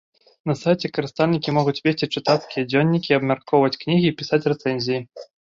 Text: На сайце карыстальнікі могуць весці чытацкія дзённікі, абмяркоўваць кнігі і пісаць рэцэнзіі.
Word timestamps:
На 0.51 0.53
сайце 0.61 0.89
карыстальнікі 0.95 1.53
могуць 1.57 1.75
весці 1.89 2.09
чытацкія 2.21 2.63
дзённікі, 2.71 3.15
абмяркоўваць 3.21 3.79
кнігі 3.85 4.07
і 4.11 4.17
пісаць 4.23 4.45
рэцэнзіі. 4.55 4.99